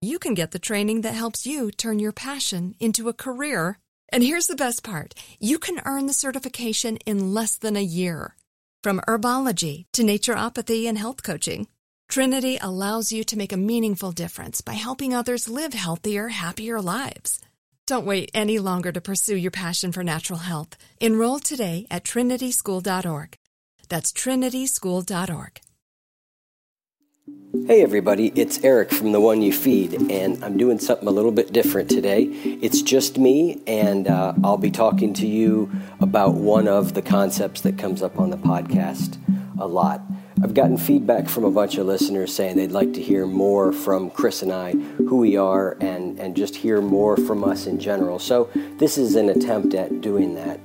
[0.00, 3.78] you can get the training that helps you turn your passion into a career.
[4.08, 8.36] And here's the best part you can earn the certification in less than a year.
[8.82, 11.68] From herbology to naturopathy and health coaching,
[12.08, 17.38] Trinity allows you to make a meaningful difference by helping others live healthier, happier lives.
[17.86, 20.76] Don't wait any longer to pursue your passion for natural health.
[21.00, 23.36] Enroll today at trinityschool.org.
[23.88, 25.60] That's trinityschool.org.
[27.52, 31.32] Hey everybody, it's Eric from The One You Feed, and I'm doing something a little
[31.32, 32.22] bit different today.
[32.22, 35.68] It's just me, and uh, I'll be talking to you
[35.98, 39.18] about one of the concepts that comes up on the podcast
[39.58, 40.00] a lot.
[40.40, 44.10] I've gotten feedback from a bunch of listeners saying they'd like to hear more from
[44.10, 48.20] Chris and I, who we are, and, and just hear more from us in general.
[48.20, 50.60] So, this is an attempt at doing that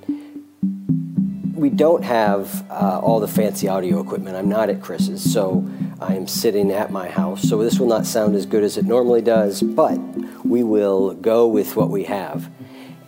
[1.56, 4.36] we don't have uh, all the fancy audio equipment.
[4.36, 5.66] I'm not at Chris's, so
[6.02, 7.42] I'm sitting at my house.
[7.48, 9.98] So this will not sound as good as it normally does, but
[10.46, 12.50] we will go with what we have.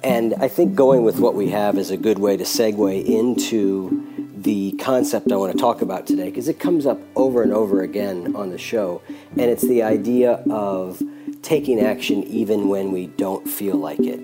[0.03, 4.03] And I think going with what we have is a good way to segue into
[4.37, 7.81] the concept I want to talk about today because it comes up over and over
[7.81, 9.01] again on the show.
[9.31, 11.01] And it's the idea of
[11.41, 14.21] taking action even when we don't feel like it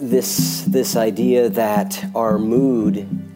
[0.00, 3.27] this this idea that our mood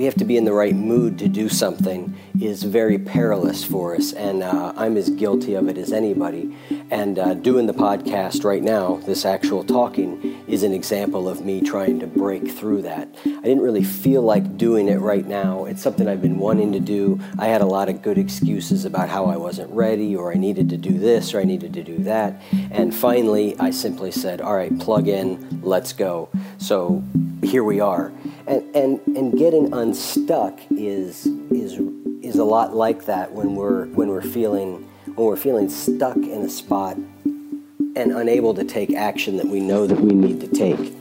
[0.00, 3.94] we have to be in the right mood to do something is very perilous for
[3.94, 6.56] us, and uh, I'm as guilty of it as anybody.
[6.90, 11.60] And uh, doing the podcast right now, this actual talking, is an example of me
[11.60, 13.14] trying to break through that.
[13.26, 15.66] I didn't really feel like doing it right now.
[15.66, 17.20] It's something I've been wanting to do.
[17.38, 20.70] I had a lot of good excuses about how I wasn't ready, or I needed
[20.70, 22.40] to do this, or I needed to do that.
[22.70, 26.30] And finally, I simply said, All right, plug in, let's go.
[26.56, 27.04] So
[27.42, 28.12] here we are.
[28.50, 31.78] And, and, and getting unstuck is, is
[32.20, 36.42] is a lot like that when we're when we're feeling when we're feeling stuck in
[36.42, 40.94] a spot and unable to take action that we know that we need to take.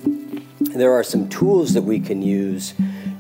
[0.60, 2.74] There are some tools that we can use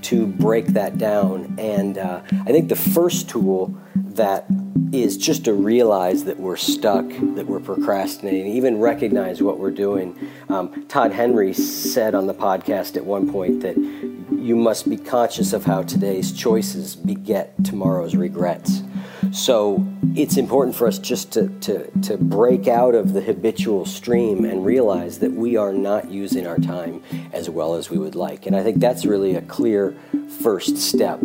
[0.03, 3.75] to break that down, and uh, I think the first tool
[4.19, 4.45] that
[4.91, 10.13] is just to realize that we're stuck, that we're procrastinating, even recognize what we're doing.
[10.49, 15.53] Um, Todd Henry said on the podcast at one point that you must be conscious
[15.53, 18.83] of how today's choices beget tomorrow's regrets.
[19.31, 19.85] So
[20.15, 24.65] it's important for us just to, to, to break out of the habitual stream and
[24.65, 28.45] realize that we are not using our time as well as we would like.
[28.45, 29.95] And I think that's really a clear
[30.41, 31.19] first step.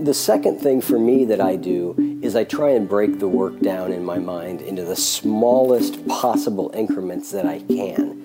[0.00, 3.60] The second thing for me that I do is I try and break the work
[3.60, 8.22] down in my mind into the smallest possible increments that I can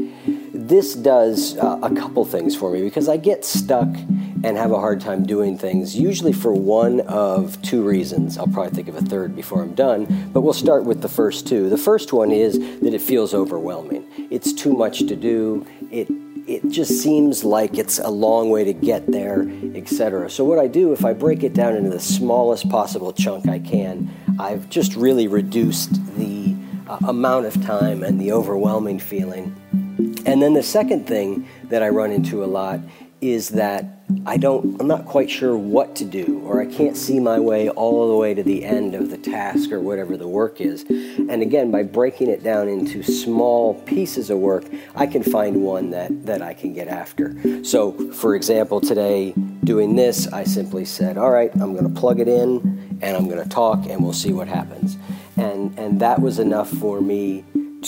[0.67, 3.87] this does uh, a couple things for me because I get stuck
[4.47, 8.37] and have a hard time doing things, usually for one of two reasons.
[8.37, 11.47] I'll probably think of a third before I'm done, but we'll start with the first
[11.47, 11.69] two.
[11.69, 14.07] The first one is that it feels overwhelming.
[14.31, 15.65] It's too much to do.
[15.91, 16.07] It
[16.47, 19.45] it just seems like it's a long way to get there,
[19.75, 20.29] etc.
[20.29, 23.59] So what I do if I break it down into the smallest possible chunk I
[23.59, 24.09] can,
[24.39, 26.55] I've just really reduced the
[26.87, 29.53] uh, amount of time and the overwhelming feeling
[30.27, 32.81] and then the second thing that I run into a lot
[33.21, 37.19] is that I don't I'm not quite sure what to do or I can't see
[37.19, 40.61] my way all the way to the end of the task or whatever the work
[40.61, 40.83] is.
[40.83, 44.65] And again, by breaking it down into small pieces of work,
[44.95, 47.35] I can find one that that I can get after.
[47.63, 49.33] So, for example, today
[49.63, 53.27] doing this, I simply said, "All right, I'm going to plug it in and I'm
[53.27, 54.97] going to talk and we'll see what happens."
[55.35, 57.43] And and that was enough for me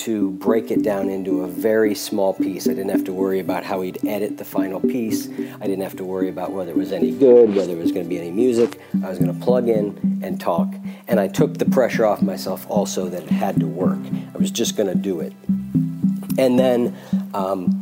[0.06, 2.68] to break it down into a very small piece.
[2.68, 5.28] I didn't have to worry about how he'd edit the final piece.
[5.28, 8.06] I didn't have to worry about whether it was any good, whether it was going
[8.06, 8.80] to be any music.
[9.04, 10.74] I was going to plug in and talk.
[11.08, 14.00] And I took the pressure off myself also that it had to work.
[14.34, 15.34] I was just going to do it.
[16.38, 16.96] And then,
[17.34, 17.79] um,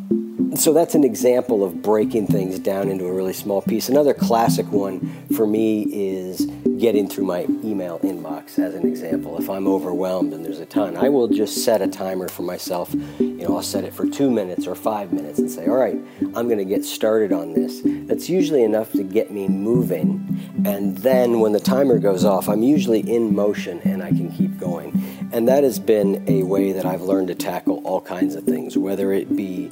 [0.56, 3.90] so that's an example of breaking things down into a really small piece.
[3.90, 5.00] Another classic one
[5.36, 6.46] for me is
[6.78, 9.38] getting through my email inbox as an example.
[9.40, 12.94] If I'm overwhelmed and there's a ton, I will just set a timer for myself.
[13.20, 15.98] You know, I'll set it for two minutes or five minutes and say, all right,
[16.36, 17.82] I'm going to get started on this.
[18.08, 20.24] That's usually enough to get me moving.
[20.66, 24.60] And then when the timer goes off, I'm usually in motion and I can keep
[24.60, 25.04] going.
[25.32, 28.78] And that has been a way that I've learned to tackle all kinds of things,
[28.78, 29.72] whether it be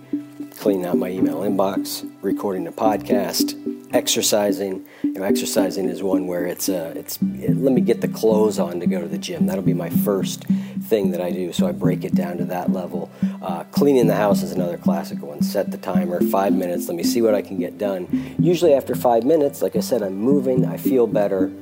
[0.65, 3.53] cleaning out my email inbox, recording a podcast,
[3.94, 4.83] exercising.
[5.03, 8.57] You know, exercising is one where it's uh, it's it, let me get the clothes
[8.57, 9.45] on to go to the gym.
[9.45, 10.45] That'll be my first
[10.89, 11.53] thing that I do.
[11.53, 13.12] So I break it down to that level.
[13.44, 15.44] Uh, cleaning the house is another classic one.
[15.44, 16.88] Set the timer, five minutes.
[16.88, 18.35] Let me see what I can get done.
[18.39, 20.65] Usually after five minutes, like I said, I'm moving.
[20.65, 21.53] I feel better,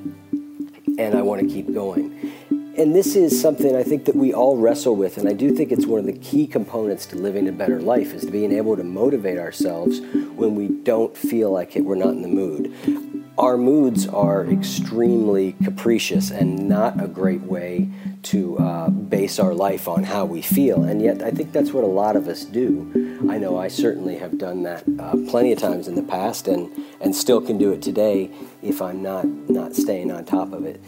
[0.98, 2.32] and I want to keep going.
[2.76, 5.72] And this is something I think that we all wrestle with, and I do think
[5.72, 8.84] it's one of the key components to living a better life is being able to
[8.84, 10.00] motivate ourselves
[10.36, 12.74] when we don't feel like it, we're not in the mood.
[13.38, 17.90] Our moods are extremely capricious and not a great way
[18.24, 21.84] to uh, base our life on how we feel, and yet I think that's what
[21.84, 23.20] a lot of us do.
[23.30, 26.72] I know I certainly have done that uh, plenty of times in the past, and
[27.00, 28.32] and still can do it today
[28.64, 30.82] if I'm not not staying on top of it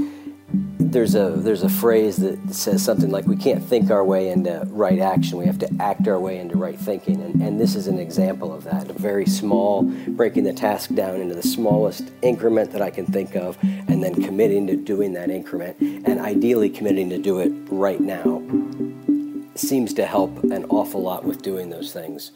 [0.79, 4.65] there's a there's a phrase that says something like we can't think our way into
[4.69, 5.37] right action.
[5.37, 7.21] We have to act our way into right thinking.
[7.21, 11.21] And, and this is an example of that a very small breaking the task down
[11.21, 15.29] into the smallest increment that i can think of and then committing to doing that
[15.29, 18.41] increment and ideally committing to do it right now
[19.55, 22.31] seems to help an awful lot with doing those things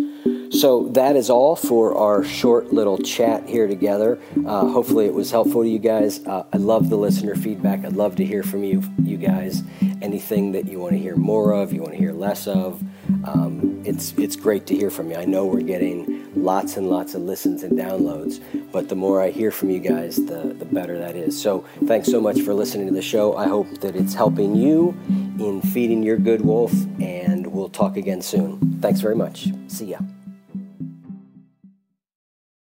[0.59, 4.19] so that is all for our short little chat here together.
[4.45, 6.25] Uh, hopefully, it was helpful to you guys.
[6.25, 7.85] Uh, I love the listener feedback.
[7.85, 9.63] I'd love to hear from you, you guys.
[10.01, 12.81] Anything that you want to hear more of, you want to hear less of.
[13.25, 15.17] Um, it's it's great to hear from you.
[15.17, 19.29] I know we're getting lots and lots of listens and downloads, but the more I
[19.29, 21.39] hear from you guys, the the better that is.
[21.39, 23.35] So thanks so much for listening to the show.
[23.35, 24.97] I hope that it's helping you
[25.39, 28.79] in feeding your good wolf, and we'll talk again soon.
[28.81, 29.49] Thanks very much.
[29.67, 29.99] See ya.